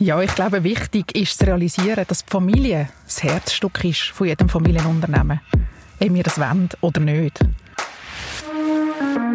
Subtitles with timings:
[0.00, 4.48] Ja, ich glaube, wichtig ist zu realisieren, dass die Familie das Herzstück ist von jedem
[4.48, 5.40] Familienunternehmen.
[6.00, 7.40] Ob wir das wollen oder nicht.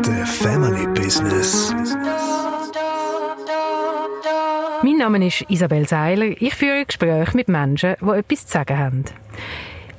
[0.03, 1.75] The Family Business.
[4.83, 6.41] Mein Name ist Isabel Seiler.
[6.41, 9.03] Ich führe Gespräche mit Menschen, die etwas zu sagen haben.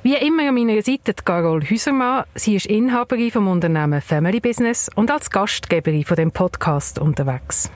[0.01, 2.23] Wie immer an meiner Seite die Carol Hüsermann.
[2.33, 7.69] Sie ist Inhaberin vom Unternehmen Family Business und als Gastgeberin von dem Podcast unterwegs.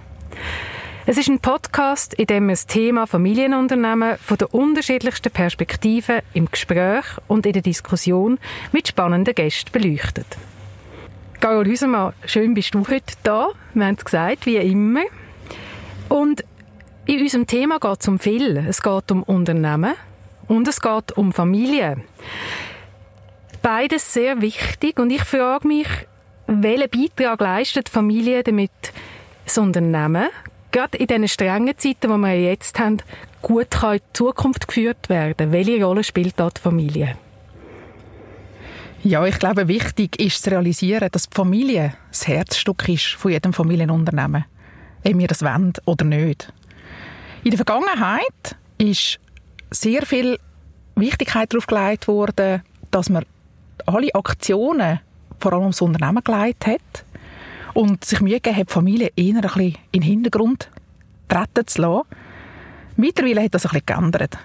[1.11, 7.03] Es ist ein Podcast, in dem das Thema Familienunternehmen von der unterschiedlichsten Perspektiven im Gespräch
[7.27, 8.37] und in der Diskussion
[8.71, 10.27] mit spannenden Gästen beleuchtet.
[11.39, 13.49] Carol Hüsermann, schön bist du heute da.
[13.73, 15.01] Wir haben es gesagt, wie immer.
[16.09, 16.43] Und
[17.07, 18.57] in unserem Thema geht es um viel.
[18.57, 19.95] Es geht um Unternehmen
[20.47, 22.03] und es geht um Familie.
[23.63, 25.87] Beides sehr wichtig und ich frage mich,
[26.45, 28.69] welchen Beitrag leistet Familie damit
[29.45, 30.29] das Unternehmen
[30.71, 32.97] gerade in diesen strengen Zeiten, die wir jetzt haben,
[33.41, 35.51] gut kann in die Zukunft geführt werden?
[35.51, 37.17] Welche Rolle spielt dort die Familie?
[39.03, 43.53] Ja, ich glaube, wichtig ist zu realisieren, dass die Familie das Herzstück ist von jedem
[43.53, 44.45] Familienunternehmen.
[45.05, 46.51] Ob wir das wollen oder nicht.
[47.43, 49.19] In der Vergangenheit ist
[49.71, 50.37] sehr viel
[50.95, 52.61] Wichtigkeit darauf gelegt worden,
[52.91, 53.23] dass man
[53.85, 54.99] alle Aktionen
[55.39, 57.05] vor allem ums Unternehmen geleitet hat
[57.79, 60.69] und sich Mühe gegeben hat, die Familie eher ein bisschen in den Hintergrund
[61.29, 62.09] treten zu lassen.
[62.97, 64.37] Mittlerweile hat das ein bisschen geändert.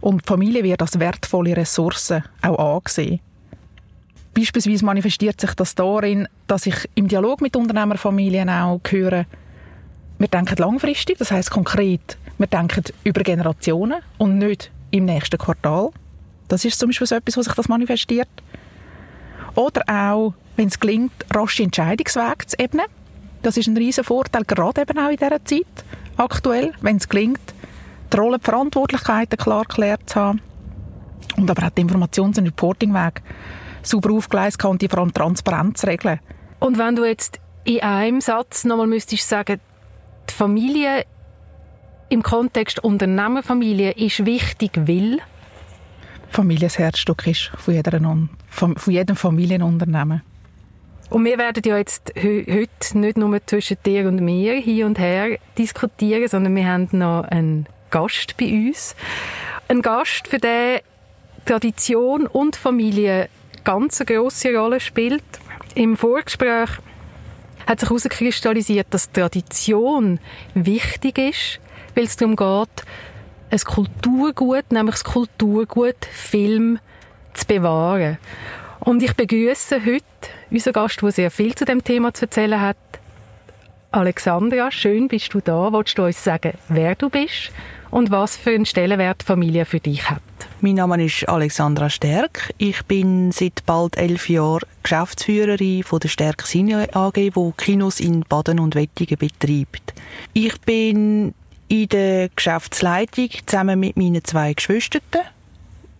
[0.00, 3.20] Und die Familie wird als wertvolle Ressource auch angesehen.
[4.34, 9.26] Beispielsweise manifestiert sich das darin, dass ich im Dialog mit Unternehmerfamilien auch höre,
[10.18, 15.90] wir denken langfristig, das heißt konkret, wir denken über Generationen und nicht im nächsten Quartal.
[16.48, 18.28] Das ist zum Beispiel so etwas, wo sich das manifestiert.
[19.54, 22.86] Oder auch, wenn es gelingt, rasche Entscheidungswege zu ebnen.
[23.42, 25.84] Das ist ein riesen Vorteil, gerade eben auch in dieser Zeit
[26.16, 27.40] aktuell, wenn es gelingt,
[28.12, 30.40] die Rolle und Verantwortlichkeiten klar geklärt zu haben
[31.36, 33.22] und aber auch die Informations- und Reportingweg
[33.82, 36.20] sauber aufgeleistet und die vor allem Transparenz regeln.
[36.60, 39.60] Und wenn du jetzt in einem Satz nochmal müsstest sagen,
[40.28, 41.04] die Familie
[42.08, 45.18] im Kontext Unternehmerfamilie ist wichtig, weil
[46.32, 48.00] Familie das Herzstück ist von, jeder,
[48.50, 50.22] von jedem Familienunternehmen.
[51.10, 55.38] Und wir werden ja jetzt heute nicht nur zwischen dir und mir hier und her
[55.58, 58.96] diskutieren, sondern wir haben noch einen Gast bei uns.
[59.68, 60.80] Ein Gast, für den
[61.44, 63.28] Tradition und Familie
[63.62, 65.22] ganz eine grosse Rolle spielt.
[65.74, 66.70] Im Vorgespräch
[67.66, 70.18] hat sich herauskristallisiert, dass Tradition
[70.54, 71.60] wichtig ist,
[71.94, 72.86] weil es darum geht,
[73.52, 76.78] ein Kulturgut, nämlich das Kulturgut Film
[77.34, 78.18] zu bewahren.
[78.80, 80.04] Und ich begrüße heute
[80.50, 82.76] unseren Gast, der sehr viel zu dem Thema zu erzählen hat.
[83.90, 85.70] Alexandra, schön bist du da.
[85.72, 87.52] Wolltest du uns sagen, wer du bist
[87.90, 90.22] und was für einen Stellenwert Familie für dich hat?
[90.62, 92.54] Mein Name ist Alexandra Stärk.
[92.56, 98.24] Ich bin seit bald elf Jahren Geschäftsführerin von der Stärk Cine AG, die Kinos in
[98.26, 99.92] Baden und Wettigen betreibt.
[100.32, 101.34] Ich bin
[101.72, 105.00] in der Geschäftsleitung zusammen mit meinen zwei Geschwistern,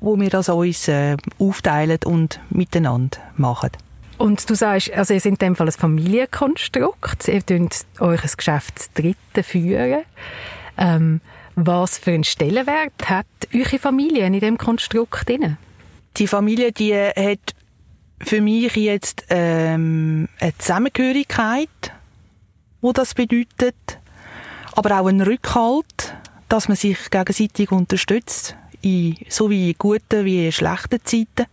[0.00, 3.70] wo wir das uns äh, aufteilen und miteinander machen.
[4.18, 8.30] Und du sagst, also ihr seid in dem Fall ein Familienkonstrukt, ihr führt euch ein
[8.36, 10.02] Geschäft zu dritten führen.
[10.76, 11.22] Ähm,
[11.54, 15.56] was für einen Stellenwert hat eure Familie in diesem Konstrukt drin?
[16.18, 17.54] Die Familie, die hat
[18.20, 21.68] für mich jetzt ähm, eine Zusammengehörigkeit,
[22.82, 24.01] wo das bedeutet,
[24.74, 26.14] aber auch einen Rückhalt,
[26.48, 31.46] dass man sich gegenseitig unterstützt, in, sowie in guten wie in schlechten Zeiten.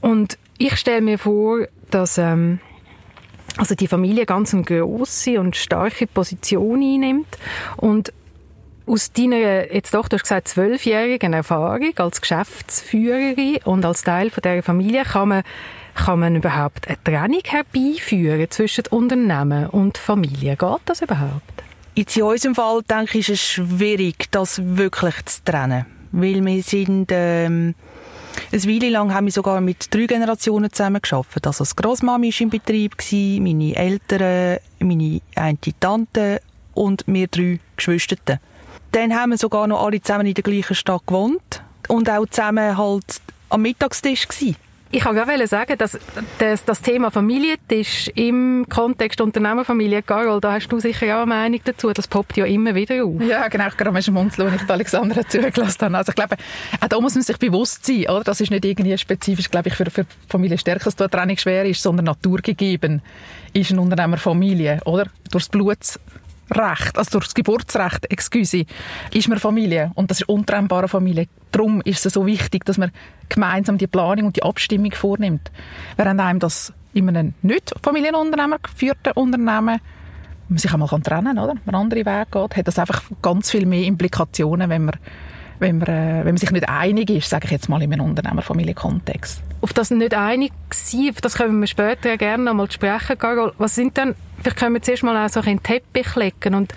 [0.00, 2.58] Und ich stelle mir vor, dass ähm,
[3.56, 7.38] also die Familie ganz eine grosse und starke Position einnimmt
[7.76, 8.12] und
[8.86, 14.42] aus deiner, jetzt doch, du hast gesagt, zwölfjährigen Erfahrung als Geschäftsführerin und als Teil von
[14.42, 15.42] dieser Familie kann man,
[15.94, 20.56] kann man überhaupt eine Trennung herbeiführen zwischen Unternehmen und Familie?
[20.56, 21.62] Geht das überhaupt?
[21.94, 25.86] Jetzt in unserem Fall, denke ich, ist es schwierig, das wirklich zu trennen.
[26.12, 27.74] Weil wir sind, ähm,
[28.52, 31.46] eine Weile lang haben wir sogar mit drei Generationen zusammen geschafft.
[31.46, 32.96] Also das Großmami war im Betrieb,
[33.40, 36.40] meine Eltern, meine eine Tante
[36.74, 38.40] und wir drei Geschwister.
[38.92, 42.76] Dann haben wir sogar noch alle zusammen in der gleichen Stadt gewohnt und auch zusammen
[42.76, 44.56] halt am Mittagstisch gewesen.
[44.92, 45.96] Ich kann gerade sagen, dass
[46.38, 51.60] das, das Thema Familientisch im Kontext Unternehmerfamilie, Carol, da hast du sicher auch eine Meinung
[51.64, 51.92] dazu.
[51.92, 53.20] Das poppt ja immer wieder auf.
[53.22, 53.68] Ja, genau.
[53.68, 55.98] Ich gerade am Munzeln, als ich die Alexandra zugelassen habe.
[55.98, 56.36] Also ich glaube,
[56.80, 58.24] auch da muss man sich bewusst sein, oder?
[58.24, 61.64] Das ist nicht irgendwie spezifisch, glaube ich, für, für Familie stärker, dass da Trennung schwer
[61.66, 63.00] ist, sondern naturgegeben
[63.52, 65.06] ist eine Unternehmerfamilie, oder?
[65.30, 65.78] Durchs Blut
[66.50, 68.64] Recht, also durch das Geburtsrecht, excuse,
[69.12, 71.28] ist man Familie und das ist untrennbare Familie.
[71.52, 72.90] Darum ist es so wichtig, dass man
[73.28, 75.50] gemeinsam die Planung und die Abstimmung vornimmt.
[75.96, 79.80] Während einem das in einem nicht Familienunternehmer geführten Unternehmen
[80.48, 81.54] man sich einmal trennen kann, oder?
[81.64, 84.96] Wenn man andere Wege geht, hat das einfach ganz viel mehr Implikationen, wenn man
[85.60, 88.06] wenn man, äh, wenn man sich nicht einig ist, sage ich jetzt mal in einem
[88.06, 89.42] Unternehmerfamilienkontext.
[89.60, 93.52] Auf das nicht einig sein, auf das können wir später gerne noch mal sprechen, Carol.
[93.58, 96.74] Was sind denn, vielleicht können wir zuerst mal auch so einen Teppich legen und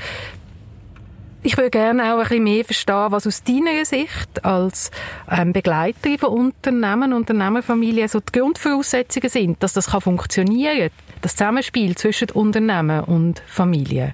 [1.46, 4.92] ich würde gerne auch ein bisschen mehr verstehen, was aus deiner Sicht als
[5.30, 10.90] ähm, Begleiterin von Unternehmen, Unternehmerfamilien so die Grundvoraussetzungen sind, dass das kann funktionieren
[11.22, 14.14] das Zusammenspiel zwischen Unternehmen und Familie.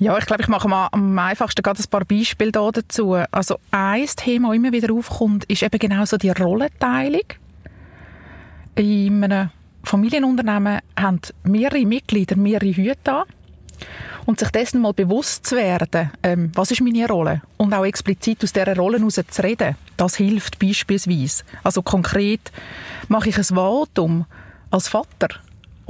[0.00, 3.18] Ja, ich glaube, ich mache mal am einfachsten gerade ein paar Beispiele dazu.
[3.30, 7.26] Also ein Thema, das immer wieder aufkommt, ist eben genau so die Rollenteilung.
[8.76, 9.50] In einem
[9.84, 13.24] Familienunternehmen haben mehrere Mitglieder mehrere Hüte an.
[14.24, 17.42] Und sich dessen mal bewusst zu werden, ähm, was ist meine Rolle?
[17.58, 21.44] Und auch explizit aus dieser Rolle heraus zu reden, das hilft beispielsweise.
[21.62, 22.50] Also konkret
[23.08, 24.24] mache ich ein Votum
[24.70, 25.28] als Vater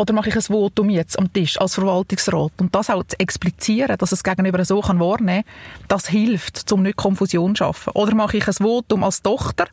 [0.00, 2.52] oder mache ich ein Votum jetzt am Tisch als Verwaltungsrat?
[2.58, 6.82] Und das auch zu explizieren, dass es gegenüber so kann wahrnehmen kann, das hilft, um
[6.82, 7.90] nicht Konfusion zu schaffen.
[7.92, 9.66] Oder mache ich ein Votum als Tochter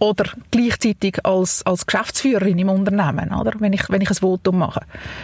[0.00, 3.52] oder gleichzeitig als, als Geschäftsführerin im Unternehmen, oder?
[3.60, 4.80] Wenn ich, wenn ich ein Votum mache.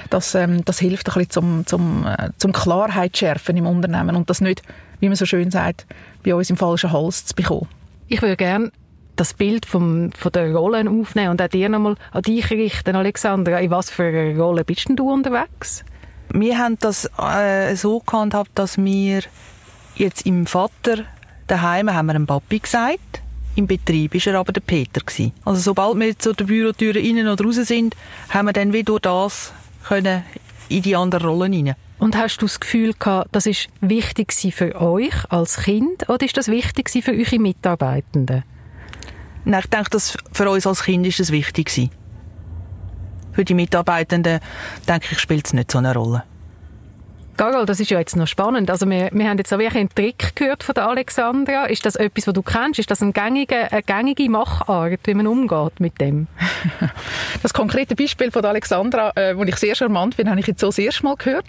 [0.08, 4.30] Das, ähm, das hilft ein bisschen zum, zum, äh, zum Klarheit schärfen im Unternehmen und
[4.30, 4.62] das nicht,
[5.00, 5.84] wie man so schön sagt,
[6.22, 7.66] bei uns im falschen Hals zu bekommen.
[8.06, 8.70] Ich würde gerne
[9.16, 13.58] das Bild vom, von der Rollen aufnehmen und auch dir nochmal an dich richten, Alexandra.
[13.60, 15.84] In was für einer Rolle bist denn du unterwegs?
[16.32, 19.22] Wir haben das äh, so gehandhabt, dass wir
[19.96, 21.04] jetzt im Vater
[21.46, 23.22] daheim haben wir einem Papi gesagt.
[23.54, 25.32] Im Betrieb war er aber der Peter gewesen.
[25.44, 27.96] Also sobald wir zu der Bürotür innen oder raus sind,
[28.28, 29.52] haben wir dann wieder durch das
[29.88, 30.24] können
[30.68, 31.76] in die andere Rolle hinein.
[31.98, 36.36] Und hast du das Gefühl gehabt, das ist wichtig für euch als Kind oder ist
[36.36, 38.44] das wichtig für eure Mitarbeitenden?
[39.46, 41.90] Nein, ich denke, dass für uns als Kind ist es wichtig gewesen.
[43.32, 44.40] Für die Mitarbeitenden,
[44.88, 46.24] denke ich, spielt es nicht so eine Rolle.
[47.36, 48.70] Carol, das ist ja jetzt noch spannend.
[48.70, 51.66] Also wir, wir haben jetzt auch wirklich einen Trick gehört von der Alexandra.
[51.66, 52.80] Ist das etwas, was du kennst?
[52.80, 56.26] Ist das eine gängige, eine gängige Machart, wie man umgeht mit dem?
[57.42, 60.60] Das konkrete Beispiel von der Alexandra, äh, das ich sehr charmant finde, habe ich jetzt
[60.60, 61.46] so das erste Mal gehört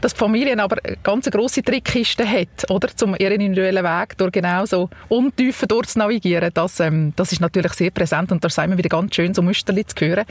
[0.00, 2.88] dass die Familie aber ganz grosse Trickkiste hat, oder?
[2.94, 6.50] Zum ihren individuellen Weg durch genau so Untiefen durchzunavigieren.
[6.54, 9.42] Das, ähm, das ist natürlich sehr präsent und da sind wir wieder ganz schön so
[9.42, 10.24] Musterli zu hören.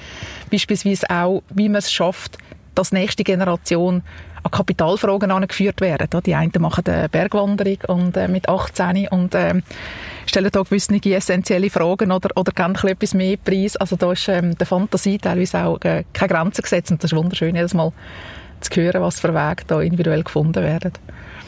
[0.52, 2.38] Beispielsweise auch, wie man es schafft,
[2.76, 4.04] dass nächste Generation
[4.44, 6.08] an Kapitalfragen angeführt werden.
[6.26, 9.62] Die einen machen eine Bergwanderung und, äh, mit 18 und äh,
[10.26, 13.76] stellen da gewisse essentielle Fragen oder, oder geben etwas mehr Preis.
[13.76, 17.18] Also da ist ähm, der Fantasie teilweise auch äh, keine Grenzen gesetzt und das ist
[17.18, 17.92] wunderschön, jedes Mal
[18.62, 20.94] zu hören, was für Wege da individuell gefunden werden.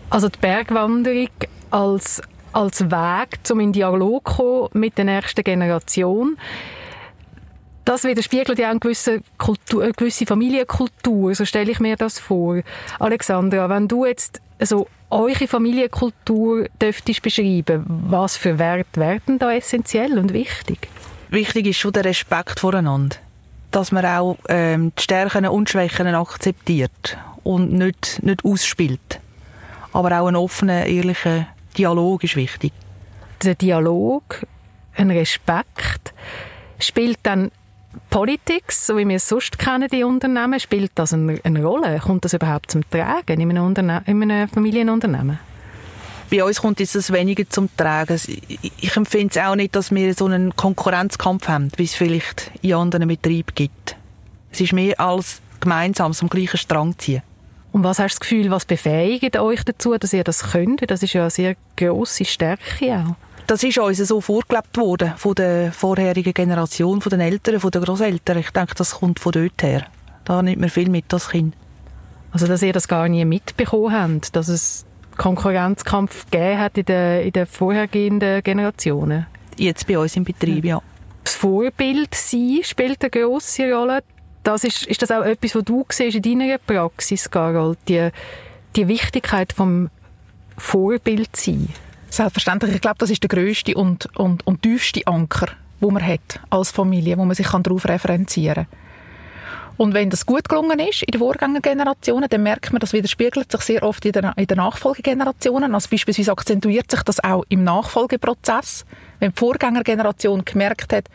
[0.10, 1.30] Also die Bergwanderung
[1.70, 2.22] als,
[2.54, 6.38] als Weg, um in Dialog zu kommen mit der nächsten Generation,
[7.86, 12.20] das widerspiegelt ja auch eine gewisse, Kultur, eine gewisse Familienkultur, so stelle ich mir das
[12.20, 12.62] vor.
[13.00, 20.18] Alexandra, wenn du jetzt also eure Familienkultur dürftest beschreiben, was für Werte werden da essentiell
[20.20, 20.88] und wichtig?
[21.30, 23.18] Wichtig ist schon der Respekt voreinander
[23.72, 29.20] dass man auch ähm, die Stärken und Schwächen akzeptiert und nicht, nicht ausspielt.
[29.94, 32.74] Aber auch ein offener, ehrlicher Dialog ist wichtig.
[33.44, 34.46] Der Dialog,
[34.96, 36.14] ein Respekt,
[36.80, 37.52] spielt dann
[38.10, 42.00] Politik, so wie wir es sonst kennen, die Unternehmen, spielt das eine, eine Rolle?
[42.00, 45.40] Kommt das überhaupt zum Tragen in einem, Unterne in einem Familienunternehmen?
[46.32, 48.18] Bei uns kommt es weniger zum Tragen.
[48.80, 52.74] Ich empfinde es auch nicht, dass wir so einen Konkurrenzkampf haben, wie es vielleicht in
[52.74, 53.98] anderen Betrieben gibt.
[54.50, 57.22] Es ist mehr als gemeinsam am gleichen Strang ziehen.
[57.74, 60.90] Und was hast du das Gefühl, was befähigt euch dazu, dass ihr das könnt?
[60.90, 63.16] Das ist ja eine sehr grosse Stärke auch.
[63.48, 67.82] Das ist uns so vorgelebt worden, von der vorherigen Generation, von den Eltern, von den
[67.82, 68.38] Großeltern.
[68.38, 69.86] Ich denke, das kommt von dort her.
[70.24, 71.56] Da nimmt man viel mit, das Kind.
[72.32, 74.86] Also, dass ihr das gar nie mitbekommen habt, dass es
[75.22, 79.28] Konkurrenzkampf gegeben hat in den, in den vorhergehenden Generationen?
[79.56, 80.82] Jetzt bei uns im Betrieb, ja.
[81.24, 84.00] Das Vorbild sein spielt eine grosse Rolle.
[84.42, 87.78] Das ist, ist das auch etwas, was du siehst in deiner Praxis, Carol?
[87.88, 88.10] Die,
[88.76, 89.92] die Wichtigkeit vom
[90.58, 91.70] Vorbild sein?
[92.10, 92.74] Selbstverständlich.
[92.74, 95.50] Ich glaube, das ist der grösste und, und, und tiefste Anker,
[95.80, 98.91] wo man hat als Familie, wo man sich darauf referenzieren kann.
[99.82, 103.62] Und wenn das gut gelungen ist in den Vorgängergenerationen, dann merkt man, das widerspiegelt sich
[103.62, 105.74] sehr oft in den, in den Nachfolgegenerationen.
[105.74, 108.86] Also beispielsweise akzentuiert sich das auch im Nachfolgeprozess.
[109.18, 111.06] Wenn die Vorgängergeneration gemerkt hat,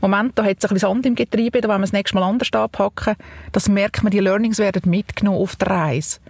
[0.00, 2.22] Moment, da hat sich ein bisschen Sand im Getriebe, da wollen wir das nächste Mal
[2.22, 3.16] anders anpacken.
[3.50, 6.20] Das merkt man, die Learnings werden mitgenommen auf der Reise.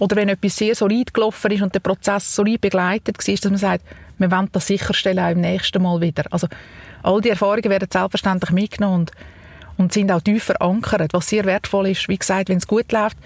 [0.00, 3.56] oder wenn etwas sehr solid gelaufen ist und der Prozess solid begleitet war, dass man
[3.56, 3.84] sagt,
[4.18, 6.24] wir wollen das sicherstellen auch im nächsten Mal wieder.
[6.30, 6.48] Also
[7.04, 9.12] all die Erfahrungen werden selbstverständlich mitgenommen und,
[9.76, 12.08] und sind auch tief verankert, was sehr wertvoll ist.
[12.08, 13.16] Wie gesagt, wenn es gut läuft,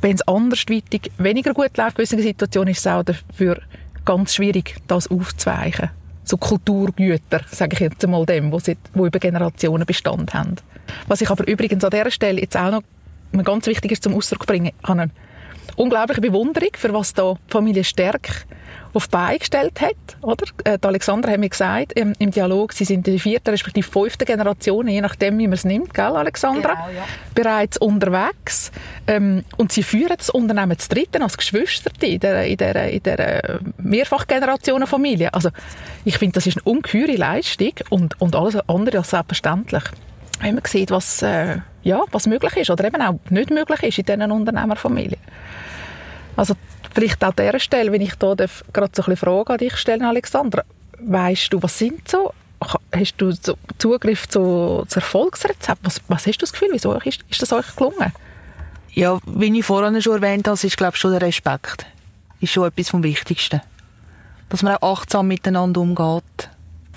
[0.00, 3.60] wenn es andersweitig weniger gut läuft in gewissen Situationen, ist es auch dafür
[4.04, 5.90] ganz schwierig, das aufzuweichen.
[6.24, 10.56] So Kulturgüter, sage ich jetzt einmal dem, wo, sie, wo über Generationen Bestand haben.
[11.08, 12.70] Was ich aber übrigens an dieser Stelle jetzt auch
[13.32, 15.10] noch ganz wichtig ist zum Ausdruck bringen, habe eine
[15.76, 18.46] unglaubliche Bewunderung, für was da die Familie Stärk
[18.94, 19.96] auf die Beine gestellt hat.
[20.20, 20.44] Oder?
[20.64, 23.88] Äh, die Alexandra hat mir gesagt, im, im Dialog, sie sind in der vierten, respektive
[23.88, 26.74] fünften Generation, je nachdem, wie man es nimmt, gell, Alexandra?
[26.74, 27.04] Genau, ja.
[27.34, 28.70] Bereits unterwegs.
[29.06, 33.02] Ähm, und sie führen das Unternehmen zu dritten als Geschwister in dieser, in dieser, in
[33.02, 35.32] dieser Mehrfachgenerationenfamilie.
[35.32, 35.50] Also,
[36.04, 39.84] ich finde, das ist eine ungeheure Leistung und, und alles andere als selbstverständlich.
[40.42, 43.98] Wenn man sieht, was, äh, ja, was möglich ist oder eben auch nicht möglich ist
[43.98, 45.20] in diesen Unternehmerfamilien.
[46.36, 46.54] Also
[46.92, 50.02] vielleicht an dieser Stelle, wenn ich da gerade so ein bisschen Fragen an dich stellen,
[50.02, 50.64] Alexandra,
[50.98, 52.32] weißt du, was sind so,
[52.92, 55.80] hast du so Zugriff zu, zu Erfolgsrezept?
[55.84, 58.12] Was, was hast du das Gefühl, wieso ist, ist das euch gelungen?
[58.94, 61.86] Ja, wie ich vorhin schon erwähnt habe, ist glaube ich schon der Respekt.
[62.40, 63.60] Ist schon etwas vom Wichtigsten.
[64.48, 66.50] Dass man auch achtsam miteinander umgeht.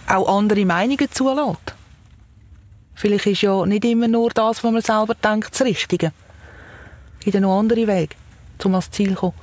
[0.08, 1.76] Auch andere Meinungen zulässt.
[2.96, 6.12] Vielleicht ist ja nicht immer nur das, was man selber denkt, das Richtige.
[7.20, 8.16] Es gibt ja noch andere Wege,
[8.64, 9.34] um ans Ziel zu kommen.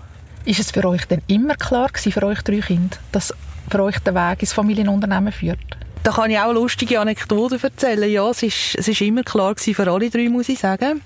[0.45, 3.33] Ist es für euch denn immer klar gewesen, für euch drei Kinder, dass
[3.71, 5.59] für euch der Weg ins Familienunternehmen führt?
[6.03, 8.11] Da kann ich auch lustige Anekdoten erzählen.
[8.11, 11.01] Ja, es ist, es ist immer klar gewesen für alle drei, muss ich sagen.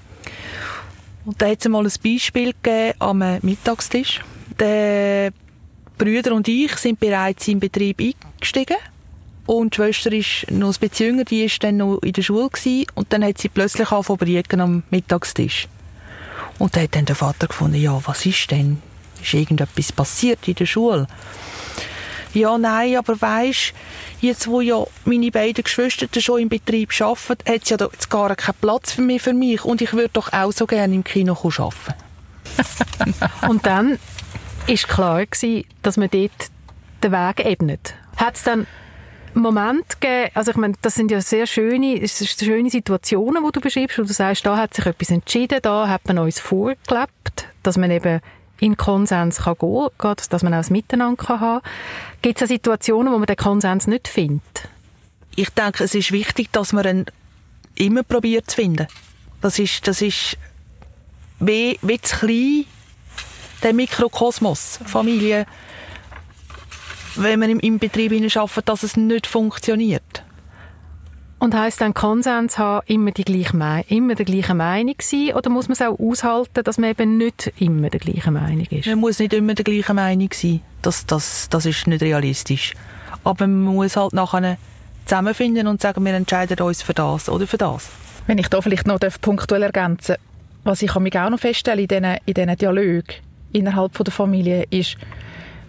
[1.26, 4.20] Und da hat es mal ein Beispiel gegeben am Mittagstisch.
[4.58, 5.32] Der
[5.98, 8.76] Brüder und ich sind bereits im Betrieb eingestiegen.
[9.46, 12.50] Und die Schwester ist noch ein bisschen jünger, die ist dann noch in der Schule
[12.50, 12.86] gewesen.
[12.94, 15.68] Und dann hat sie plötzlich angefangen am Mittagstisch.
[16.58, 18.82] Und da hat dann der Vater gefunden, ja, was ist denn?
[19.22, 21.06] Ist irgendetwas passiert in der Schule?
[22.34, 23.72] Ja, nein, aber weisst,
[24.20, 28.34] jetzt wo ja meine beiden Geschwister schon im Betrieb arbeiten, hat es ja jetzt gar
[28.34, 31.94] keinen Platz mehr für mich und ich würde doch auch so gerne im Kino arbeiten.
[33.48, 33.98] und dann
[34.66, 36.50] ist klar gewesen, dass man dort
[37.02, 37.94] den Weg ebnet.
[38.16, 38.66] Hat es dann
[39.42, 43.98] Moment gegeben, also ich meine, das sind ja sehr schöne, schöne Situationen, die du beschreibst,
[43.98, 47.90] wo du sagst, da hat sich etwas entschieden, da hat man uns vorgelebt, dass man
[47.90, 48.20] eben
[48.58, 51.72] in Konsens kann gehen kann, dass man auch ein Miteinander kann haben kann.
[52.22, 54.68] Gibt es Situationen, wo man den Konsens nicht findet?
[55.34, 57.06] Ich denke, es ist wichtig, dass man ihn
[57.74, 58.86] immer probiert zu finden.
[59.42, 60.38] Das ist, das ist
[61.40, 62.64] wie, wie zu klein,
[63.62, 65.46] der Mikrokosmos, Familie,
[67.22, 70.22] wenn man im, im Betrieb arbeitet, dass es nicht funktioniert.
[71.38, 75.34] Und heisst dann Konsens haben, immer die gleiche, immer der gleichen Meinung sein?
[75.34, 78.86] Oder muss man es auch aushalten, dass man eben nicht immer der gleichen Meinung ist?
[78.86, 80.62] Man muss nicht immer der gleichen Meinung sein.
[80.80, 82.72] Das, das, das ist nicht realistisch.
[83.22, 84.56] Aber man muss halt nachher
[85.04, 87.90] zusammenfinden und sagen, wir entscheiden uns für das oder für das.
[88.26, 90.16] Wenn ich da vielleicht noch punktuell ergänzen
[90.66, 93.14] was ich auch noch feststelle in diesen, in diesen Dialogen
[93.52, 94.96] innerhalb der Familie, ist,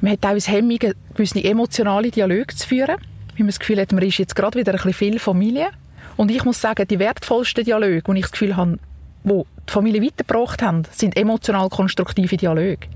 [0.01, 4.03] man hat teilweise Hemmungen, gewisse emotionale Dialoge zu führen, weil man das Gefühl hat, man
[4.03, 5.69] ist jetzt gerade wieder ein bisschen viel Familie.
[6.15, 8.79] Und ich muss sagen, die wertvollsten Dialoge, die ich das Gefühl habe,
[9.23, 12.87] wo die Familie weitergebracht haben, sind emotional konstruktive Dialoge.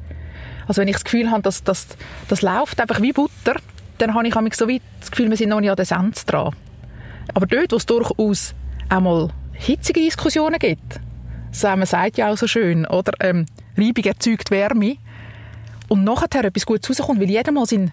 [0.68, 1.88] Also wenn ich das Gefühl habe, dass das,
[2.28, 3.56] das läuft einfach wie Butter,
[3.98, 6.56] dann habe ich so weit das Gefühl, wir sind noch nicht an der Sense dran.
[7.34, 8.56] Aber dort, wo es durchaus
[8.90, 11.00] einmal hitzige Diskussionen gibt,
[11.52, 13.46] so man sagt ja auch so schön, oder ähm,
[13.78, 14.96] Reibung erzeugt Wärme,
[15.92, 17.92] und nachher etwas Gutes rauskommt, weil jeder mal sein,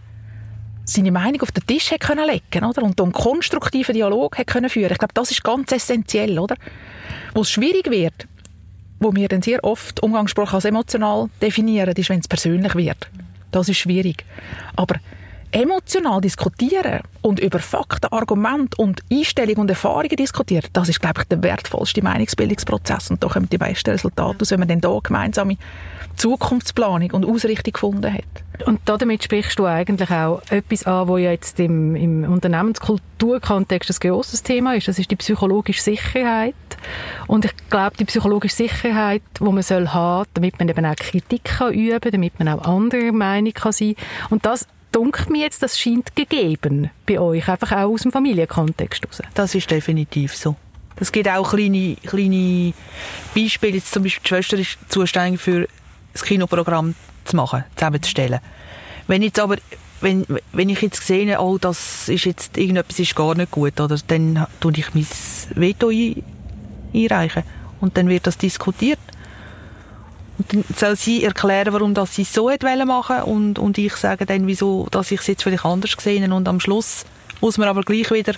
[0.84, 2.84] seine Meinung auf den Tisch hat können legen oder?
[2.84, 6.38] und einen konstruktiven Dialog hat können führen Ich glaube, das ist ganz essentiell.
[6.38, 6.54] Oder?
[7.34, 8.28] Wo es schwierig wird,
[9.00, 13.10] wo wir dann sehr oft Umgangssprache als emotional definieren, ist, wenn es persönlich wird.
[13.50, 14.24] Das ist schwierig.
[14.76, 14.94] Aber
[15.52, 21.28] emotional diskutieren und über Fakten, Argumente und Einstellungen und Erfahrungen diskutieren, das ist, glaube ich,
[21.28, 23.10] der wertvollste Meinungsbildungsprozess.
[23.10, 25.56] Und da kommen die besten Resultate aus, wenn man dann da gemeinsame
[26.16, 28.24] Zukunftsplanung und Ausrichtung gefunden hat.
[28.66, 34.10] Und damit sprichst du eigentlich auch etwas an, wo ja jetzt im, im Unternehmenskulturkontext ein
[34.10, 34.88] grosses Thema ist.
[34.88, 36.54] Das ist die psychologische Sicherheit.
[37.28, 41.44] Und ich glaube, die psychologische Sicherheit, die man soll haben, damit man eben auch Kritik
[41.44, 43.94] kann üben kann, damit man auch anderer Meinung kann sein.
[44.28, 49.02] Und das dunkelt mir jetzt, das scheint gegeben bei euch, einfach auch aus dem Familienkontext
[49.02, 49.22] heraus.
[49.34, 50.56] Das ist definitiv so.
[51.00, 52.74] Es gibt auch kleine, kleine
[53.34, 53.76] Beispiele.
[53.76, 55.68] Jetzt zum Beispiel die Schwester ist zuständig für
[56.12, 58.40] das Kinoprogramm zu machen, zusammenzustellen.
[59.06, 59.56] Wenn jetzt aber
[60.00, 63.96] wenn, wenn ich jetzt sehe, oh, das ist jetzt, irgendetwas ist gar nicht gut, oder,
[64.06, 65.06] dann tue ich mein
[65.54, 66.22] Veto ein,
[66.94, 67.42] einreichen.
[67.80, 68.98] Und dann wird das diskutiert.
[70.38, 74.24] Und dann soll sie erklären, warum das sie so hat machen und, und ich sage
[74.24, 77.04] dann, wieso, dass ich es jetzt vielleicht anders gesehen und am Schluss
[77.40, 78.34] muss man aber gleich wieder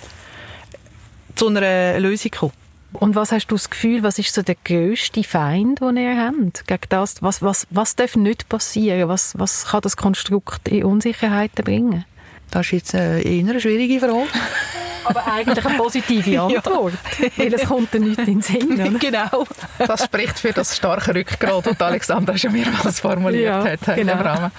[1.35, 2.53] zu einer Lösung kommen.
[2.93, 6.67] Und was hast du das Gefühl, was ist so der grösste Feind, den ihr habt?
[6.67, 9.07] Gegen das, was, was, was darf nicht passieren?
[9.07, 12.05] Was, was kann das Konstrukt in Unsicherheiten bringen?
[12.49, 14.27] Das ist jetzt äh, eher eine schwierige Frage.
[15.03, 16.93] Aber eigentlich eine positive Antwort.
[17.19, 17.27] ja.
[17.37, 18.73] Weil es kommt dann nicht in den Sinn.
[18.73, 18.91] Oder?
[18.99, 19.45] Genau.
[19.79, 23.95] Das spricht für das starke Rückgrat, das Alexandra schon mehrmals formuliert ja, hat.
[23.95, 24.51] Genau.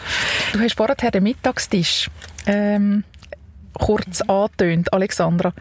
[0.53, 2.11] Du hast vorher den Mittagstisch
[2.47, 3.05] ähm,
[3.75, 5.53] kurz angetönt, Alexandra.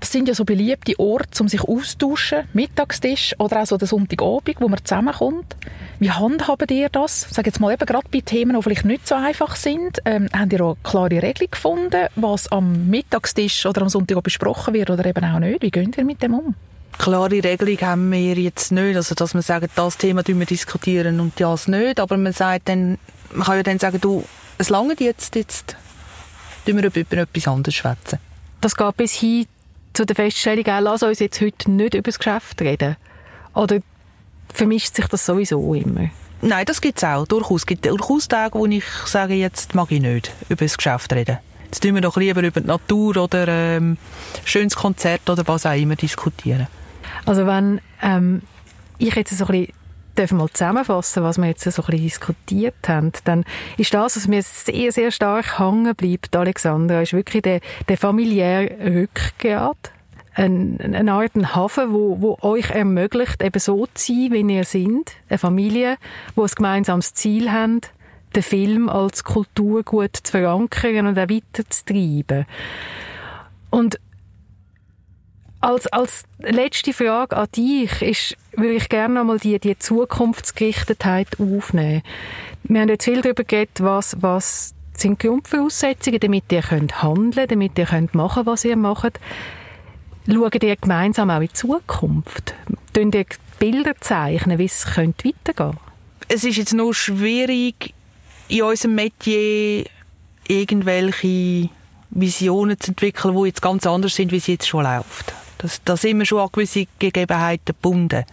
[0.00, 4.60] Das sind ja so beliebte Orte, um sich austauschen, Mittagstisch oder auch so der Sonntagabend,
[4.60, 5.56] wo man zusammenkommt.
[5.98, 7.26] Wie handhaben ihr das?
[7.30, 10.00] Sag jetzt mal eben gerade bei Themen, die vielleicht nicht so einfach sind.
[10.04, 14.74] Ähm, habt ihr auch eine klare Regelung gefunden, was am Mittagstisch oder am Sonntag besprochen
[14.74, 15.62] wird oder eben auch nicht?
[15.62, 16.54] Wie geht ihr mit dem um?
[16.98, 21.38] klare Regelung haben wir jetzt nicht, also dass wir sagen, das Thema wir diskutieren und
[21.38, 22.98] das nicht, aber man sagt dann,
[23.32, 24.24] man kann ja dann sagen, du,
[24.58, 25.76] es lange jetzt, jetzt
[26.64, 28.18] tun wir über etwas anderes schwätzen.
[28.60, 29.46] Das geht bis hin
[29.96, 32.96] zu der Feststellung, auch, lass uns jetzt heute nicht über das Geschäft reden?
[33.54, 33.80] Oder
[34.52, 36.10] vermischt sich das sowieso immer?
[36.42, 37.26] Nein, das gibt es auch.
[37.26, 37.62] Durchaus.
[37.62, 41.38] Es gibt durchaus Tage, wo ich sage, jetzt mag ich nicht über das Geschäft reden.
[41.64, 43.96] Jetzt tun wir doch lieber über die Natur oder ähm,
[44.44, 46.66] schönes Konzert oder was auch immer diskutieren.
[47.24, 48.42] Also wenn ähm,
[48.98, 49.72] ich jetzt so ein bisschen
[50.16, 53.44] dürfen mal zusammenfassen, was wir jetzt so ein bisschen diskutiert haben, dann
[53.76, 58.76] ist das, was mir sehr, sehr stark hängen bleibt, Alexandra, ist wirklich der, der familiäre
[58.80, 59.92] Rückgrat.
[60.34, 64.64] Ein, eine Art ein Hafen, wo, wo euch ermöglicht, eben so zu sein, wie ihr
[64.64, 65.16] seid.
[65.30, 65.96] Eine Familie,
[66.34, 67.80] wo ein gemeinsames Ziel haben,
[68.34, 72.44] den Film als Kulturgut zu verankern und auch weiterzutreiben.
[73.70, 73.98] Und
[75.60, 82.02] als, als letzte Frage an dich ist, würde ich gerne nochmal die, die Zukunftsgerichtetheit aufnehmen.
[82.64, 87.48] Wir haben jetzt viel darüber geredet, was, was sind die Grundvoraussetzungen, damit ihr könnt handeln,
[87.48, 89.20] damit ihr könnt machen, was ihr macht.
[90.28, 92.54] Schaut ihr gemeinsam auch in die Zukunft?
[92.92, 93.26] Könnt ihr
[93.58, 95.78] Bilder zeichnen, wie es könnte weitergehen
[96.28, 97.94] Es ist jetzt noch schwierig,
[98.48, 99.84] in unserem Metier
[100.48, 101.70] irgendwelche
[102.10, 105.32] Visionen zu entwickeln, die jetzt ganz anders sind, wie es jetzt schon läuft.
[105.58, 108.24] Das, da sind wir schon an gewisse Gegebenheiten gebunden.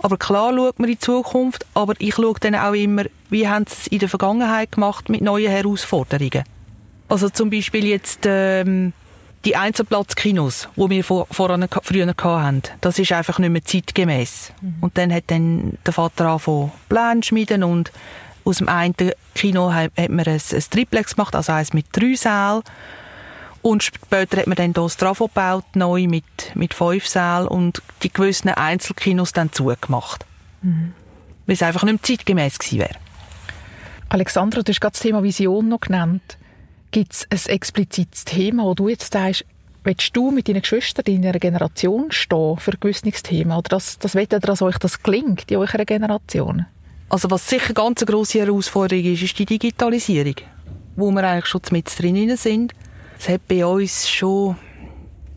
[0.00, 3.64] Aber klar schaut man in die Zukunft, aber ich schaue dann auch immer, wie haben
[3.66, 6.44] sie es in der Vergangenheit gemacht mit neuen Herausforderungen.
[7.08, 8.92] Also zum Beispiel jetzt ähm,
[9.44, 14.52] die Einzelplatzkinos, die wir vor, vorher, früher hatten, das ist einfach nicht mehr zeitgemäß.
[14.60, 14.74] Mhm.
[14.80, 17.92] Und dann hat dann der Vater angefangen Pläne schmieden und
[18.44, 18.94] aus dem einen
[19.34, 22.62] Kino hat, hat man ein, ein Triplex gemacht, also eins mit drei Sälen
[23.64, 26.24] und später hat man dann das Trafo gebaut, neu mit,
[26.54, 30.26] mit fünf Sälen und die gewissen Einzelkinos dann zugemacht.
[30.60, 30.92] Mhm.
[31.46, 32.96] Weil es einfach nicht mehr zeitgemäß gewesen wäre.
[34.10, 36.36] Alexandra, du hast gerade das Thema Vision noch genannt.
[36.90, 39.46] Gibt es ein explizites Thema, wo du jetzt sagst,
[39.82, 43.56] willst du mit deinen Geschwistern in deiner Generation stehen für ein gewisses Thema?
[43.56, 46.66] Oder das, das wollt ihr, dass euch das gelingt in eurer Generation?
[47.08, 50.36] Also was sicher eine ganz grosse Herausforderung ist, ist die Digitalisierung,
[50.96, 52.74] wo wir eigentlich schon mit drin sind.
[53.24, 54.54] Es hat bei uns schon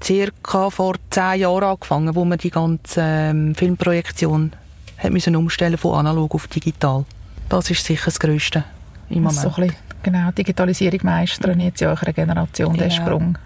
[0.04, 4.52] circa vor zehn Jahren angefangen, wo wir die ganze ähm, Filmprojektion
[4.97, 7.06] hat müssen umstellen von analog auf digital.
[7.47, 8.65] Das ist sicher das Größte
[9.10, 9.39] im Moment.
[9.39, 9.73] So bisschen,
[10.04, 12.84] genau, Digitalisierung meistern jetzt in eurer Generation, genau.
[12.84, 13.38] der Sprung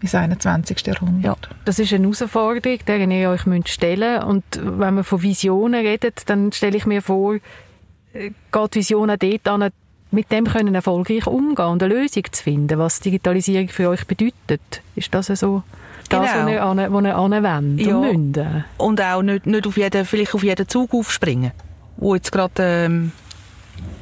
[0.00, 0.86] ins 21.
[0.86, 1.22] Jahrhundert.
[1.22, 1.56] Ja.
[1.66, 4.24] Das ist eine Herausforderung, der ihr euch stellen müsst.
[4.24, 9.10] Und wenn man von Visionen redet, dann stelle ich mir vor, äh, geht die Vision
[9.10, 9.70] auch dort an,
[10.16, 14.82] mit dem können erfolgreich umgehen und eine Lösung zu finden, was Digitalisierung für euch bedeutet.
[14.94, 15.62] Ist das so
[16.08, 16.46] das, genau.
[16.46, 17.96] was ihr, an, was ihr anwendet ja.
[17.96, 18.64] und müsst?
[18.78, 21.52] Und auch nicht, nicht auf jeden, vielleicht auf jeden Zug aufspringen,
[21.98, 23.12] wo jetzt gerade ähm,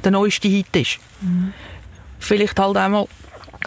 [0.05, 0.99] der neueste Hit ist.
[1.19, 1.51] Mhm.
[2.19, 3.07] Vielleicht halt einmal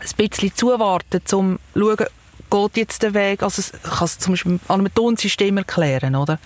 [0.00, 2.06] ein bisschen zuwarten, um zu schauen,
[2.50, 6.38] geht jetzt der Weg, also ich kann es zum Beispiel an einem Tonsystem erklären, oder?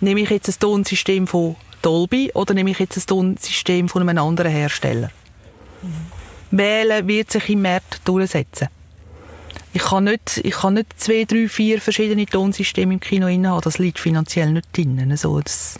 [0.00, 4.18] Nehme ich jetzt ein Tonsystem von Dolby oder nehme ich jetzt ein Tonsystem von einem
[4.18, 5.10] anderen Hersteller?
[6.50, 8.68] Wählen wird sich im März durchsetzen.
[9.74, 13.60] Ich kann nicht, ich kann nicht zwei, drei, vier verschiedene Tonsysteme im Kino haben.
[13.62, 15.08] Das liegt finanziell nicht drin.
[15.10, 15.78] Also, das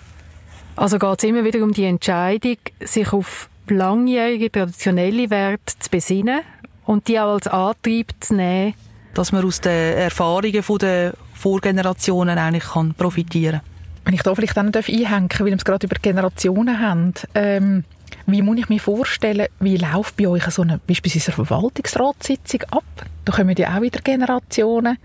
[0.77, 6.41] also geht es immer wieder um die Entscheidung, sich auf langjährige, traditionelle Werte zu besinnen
[6.87, 8.75] und die auch als Antrieb zu nehmen.
[9.15, 13.71] Dass man aus den Erfahrungen der Vorgenerationen eigentlich kann profitieren kann.
[14.05, 17.13] Wenn ich da vielleicht auch noch einhängen darf, weil wir es gerade über Generationen haben.
[17.35, 17.85] Ähm,
[18.33, 22.85] wie muss ich mir vorstellen, wie läuft bei euch so eine beispielsweise eine Verwaltungsratssitzung ab?
[23.25, 24.99] Da kommen ja auch wieder Generationen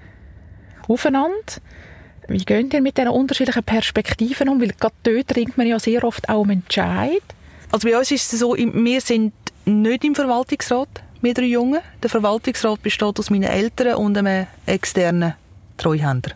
[0.88, 1.62] aufeinander.
[2.28, 4.62] Wie geht ihr mit diesen unterschiedlichen Perspektiven um?
[4.62, 7.22] Weil gerade dort ringt man ja sehr oft auch um Entscheid.
[7.72, 9.34] Also bei uns ist es so, wir sind
[9.66, 10.90] nicht im Verwaltungsrat,
[11.22, 11.82] wir drei Jungen.
[12.02, 15.34] Der Verwaltungsrat besteht aus meinen Eltern und einem externen
[15.78, 16.32] Treuhänder.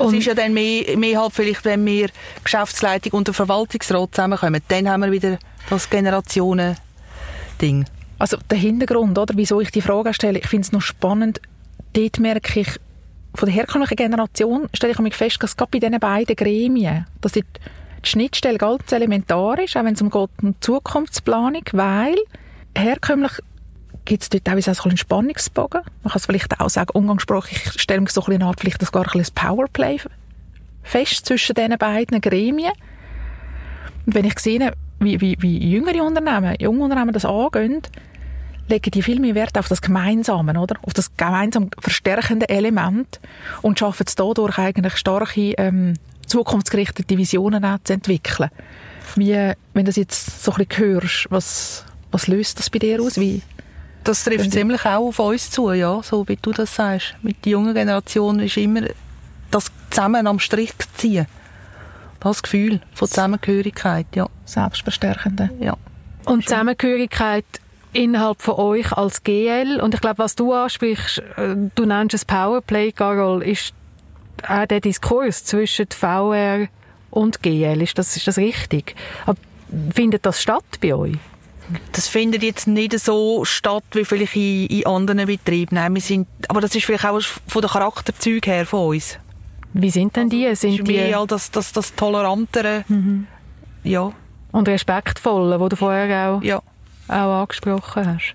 [0.00, 2.08] Es ist ja dann mehr, mehr halt vielleicht, wenn wir
[2.44, 7.84] Geschäftsleitung und der Verwaltungsrat zusammenkommen, dann haben wir wieder das Generationen-Ding.
[8.18, 11.40] Also der Hintergrund, oder, wieso ich die Frage stelle, ich finde es noch spannend,
[11.92, 12.68] dort merke ich,
[13.34, 17.32] von der herkömmlichen Generation stelle ich mich fest, dass gerade bei diesen beiden Gremien, dass
[17.32, 17.44] die
[18.02, 22.16] Schnittstelle ganz elementar ist, auch wenn es um geht, um Zukunftsplanung, weil
[22.76, 23.32] herkömmlich
[24.08, 25.82] gibt es dort auch einen Spannungsbogen.
[26.02, 28.90] Man kann es vielleicht auch sagen, umgangssprachlich, ich stelle mir so ein Art, vielleicht das
[28.90, 29.98] gar ein Powerplay
[30.82, 32.72] fest zwischen diesen beiden Gremien.
[34.06, 37.82] Und wenn ich sehe, wie, wie, wie jüngere Unternehmen, junge Unternehmen das angehen,
[38.68, 40.76] legen die viel mehr Wert auf das Gemeinsame, oder?
[40.82, 43.20] Auf das gemeinsam verstärkende Element
[43.60, 45.94] und schaffen es dadurch eigentlich starke, ähm,
[46.26, 48.50] zukunftsgerichtete Visionen zu entwickeln.
[49.16, 53.02] Wie, wenn du das jetzt so ein bisschen hörst, was, was löst das bei dir
[53.02, 53.18] aus?
[53.18, 53.42] Wie,
[54.04, 57.14] das trifft ziemlich auch auf uns zu, ja, so wie du das sagst.
[57.22, 58.82] Mit der jungen Generation ist immer
[59.50, 61.26] das zusammen am Strich ziehen.
[62.20, 64.28] Das Gefühl von Zusammengehörigkeit, ja.
[64.44, 65.50] Selbstverstärkende.
[65.60, 65.76] Ja.
[66.24, 67.44] Und Zusammengehörigkeit
[67.92, 69.80] innerhalb von euch als GL.
[69.80, 73.72] Und ich glaube, was du ansprichst, äh, du nennst es Powerplay, Carol, ist
[74.46, 76.68] auch der Diskurs zwischen VR
[77.10, 77.82] und GL.
[77.82, 78.94] Ist das, ist das richtig?
[79.26, 79.38] Aber
[79.94, 81.16] findet das statt bei euch?
[81.92, 85.74] Das findet jetzt nicht so statt wie vielleicht in, in anderen Betrieben.
[85.74, 89.18] Nein, wir sind, aber das ist vielleicht auch von der Charakterzüge her von uns.
[89.74, 90.46] Wie sind denn die?
[90.46, 93.26] Also, sind die mehr das, das, das Tolerantere, mhm.
[93.84, 94.12] ja.
[94.50, 96.62] Und Respektvolle, wo du vorher auch, ja.
[97.08, 98.34] auch angesprochen hast.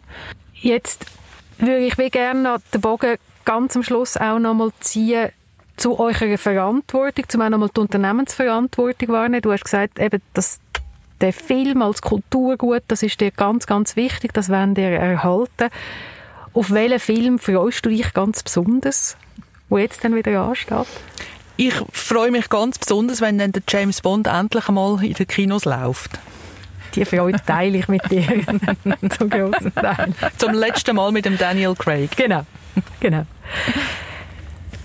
[0.54, 1.06] Jetzt
[1.58, 5.30] würde ich wie gerne den Bogen ganz am Schluss auch nochmal ziehen
[5.76, 9.41] zu eurer Verantwortung, zum auch nochmal die Unternehmensverantwortung wahrnehmen.
[9.41, 10.60] Du hast gesagt, eben, dass
[11.24, 15.70] der Film als Kulturgut, das ist dir ganz, ganz wichtig, das wollen dir erhalten.
[16.54, 19.16] Auf welchen Film freust du dich ganz besonders,
[19.70, 20.86] wo jetzt dann wieder ansteht?
[21.56, 25.64] Ich freue mich ganz besonders, wenn dann der James Bond endlich einmal in den Kinos
[25.64, 26.20] läuft.
[26.96, 28.28] Die Freude teile ich mit dir
[29.18, 30.14] zum grossen Teil.
[30.38, 32.12] Zum letzten Mal mit dem Daniel Craig.
[32.18, 32.46] Genau,
[33.00, 33.26] genau.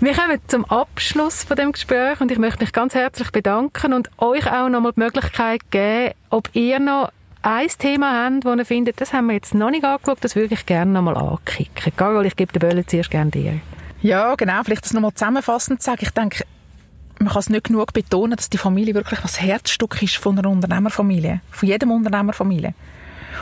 [0.01, 4.09] Wir kommen zum Abschluss von dem Gespräch und ich möchte mich ganz herzlich bedanken und
[4.17, 9.01] euch auch nochmal die Möglichkeit geben, ob ihr noch ein Thema habt, das ihr findet,
[9.01, 11.91] das haben wir jetzt noch nicht angeschaut, das würde ich gerne nochmal ankicken.
[11.97, 13.59] Carol, ich gebe den Böllen zuerst gerne dir.
[14.01, 14.63] Ja, genau.
[14.63, 15.99] Vielleicht das nochmal zusammenfassend sagen.
[16.01, 16.45] Ich denke,
[17.19, 20.49] man kann es nicht genug betonen, dass die Familie wirklich das Herzstück ist von einer
[20.49, 21.41] Unternehmerfamilie.
[21.51, 22.73] Von jedem Unternehmerfamilie.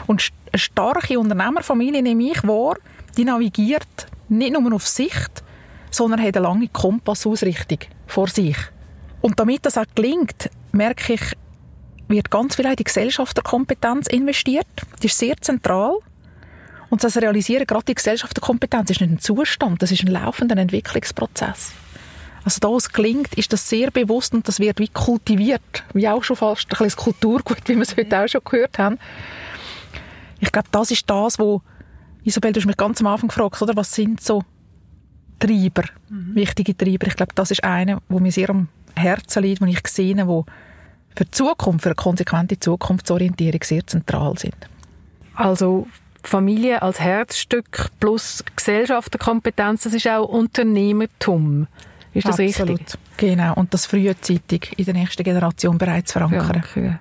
[0.08, 2.78] Und eine starke Unternehmerfamilie, nehme ich wahr,
[3.16, 5.44] die navigiert nicht nur auf Sicht,
[5.98, 8.58] sondern hat eine lange Kompassausrichtung vor sich.
[9.22, 11.22] Und damit das auch gelingt, merke ich,
[12.08, 14.68] wird ganz viel in die Gesellschafterkompetenz investiert.
[15.02, 15.98] Die ist sehr zentral.
[16.90, 21.74] Und das Realisieren, gerade die Gesellschafterkompetenz, ist nicht ein Zustand, das ist ein laufender Entwicklungsprozess.
[22.46, 26.24] Also da es gelingt, ist das sehr bewusst und das wird wie kultiviert, wie auch
[26.24, 29.00] schon fast ein bisschen Kulturgut, wie wir es heute auch schon gehört haben.
[30.40, 31.62] Ich glaube, das ist das, wo
[32.24, 33.76] Isabel, du hast mich ganz am Anfang gefragt, oder?
[33.76, 34.44] Was sind so
[35.40, 36.36] Treiber, mhm.
[36.36, 37.08] wichtige Treiber.
[37.08, 40.46] Ich glaube, das ist einer, wo mir sehr am Herzen liegt, wo ich sehe, wo
[41.16, 44.56] für die Zukunft, für eine konsequente Zukunftsorientierung sehr zentral sind.
[45.34, 45.88] Also
[46.24, 51.68] Familie als Herzstück plus Gesellschafterkompetenz, das ist auch Unternehmertum.
[52.14, 52.80] Ist das Absolut.
[52.80, 53.00] richtig?
[53.18, 53.54] Genau.
[53.54, 56.64] Und das frühzeitig in der nächsten Generation bereits verankern.
[56.76, 57.00] Ja,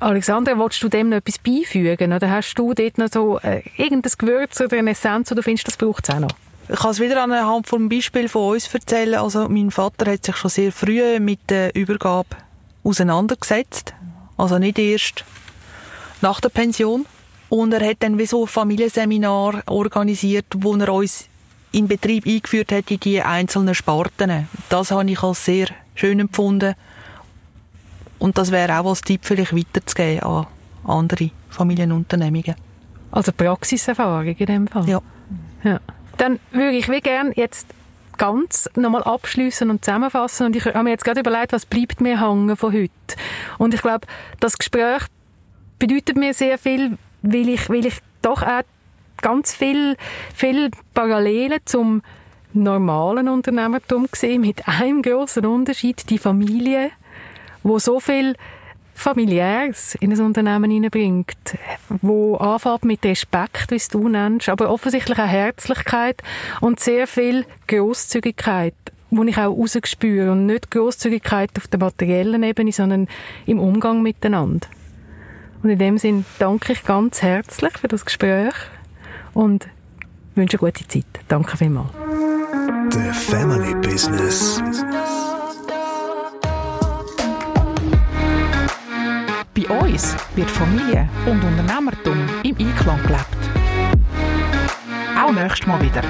[0.00, 2.12] Alexander, willst du dem noch etwas beifügen?
[2.12, 5.66] Oder hast du dort noch so äh, irgendein Gewürz oder eine Essenz, wo du findest,
[5.66, 6.30] das braucht es auch noch?
[6.70, 9.14] Ich kann es wieder anhand vom Beispiel von uns erzählen.
[9.14, 12.28] Also mein Vater hat sich schon sehr früh mit der Übergabe
[12.84, 13.94] auseinandergesetzt.
[14.36, 15.24] Also nicht erst
[16.20, 17.06] nach der Pension.
[17.48, 21.28] Und er hat dann wie so ein Familienseminar organisiert, wo er uns
[21.72, 24.48] in Betrieb eingeführt hat in die einzelnen Sparten.
[24.68, 26.74] Das habe ich als sehr schön empfunden.
[28.18, 30.46] Und das wäre auch als Tipp vielleicht weiterzugeben an
[30.84, 32.56] andere Familienunternehmungen.
[33.10, 34.88] Also Praxiserfahrung in dem Fall?
[34.88, 35.00] Ja.
[35.64, 35.80] ja.
[36.18, 37.66] Dann würde ich gerne jetzt
[38.18, 40.46] ganz nochmal abschließen und zusammenfassen.
[40.46, 42.90] Und ich habe mir jetzt gerade überlegt, was bleibt mir hängen von heute.
[43.56, 44.06] Und ich glaube,
[44.40, 45.04] das Gespräch
[45.78, 48.62] bedeutet mir sehr viel, weil ich, weil ich doch auch
[49.22, 49.96] ganz viel,
[50.34, 52.02] viel Parallelen zum
[52.52, 56.90] normalen Unternehmertum gesehen mit einem großen Unterschied, die Familie,
[57.62, 58.34] wo so viel
[58.98, 61.56] Familiäres in ein Unternehmen hineinbringt,
[62.02, 66.22] wo anfängt mit Respekt, wie du nennst, aber offensichtlich auch Herzlichkeit
[66.60, 68.74] und sehr viel Großzügigkeit
[69.10, 73.08] wo ich auch rausgespüre und nicht Grosszügigkeit auf der materiellen Ebene, sondern
[73.46, 74.68] im Umgang miteinander.
[75.62, 78.54] Und in dem Sinn danke ich ganz herzlich für das Gespräch
[79.34, 79.66] und
[80.34, 81.06] wünsche eine gute Zeit.
[81.26, 81.90] Danke vielmals.
[82.90, 84.60] The Family Business.
[89.68, 93.36] Bei uns wird Familie und Unternehmertum im Einklang gelebt.
[95.14, 96.02] Auch nächstes Mal wieder.